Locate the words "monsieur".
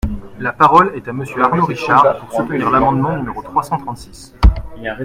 1.13-1.43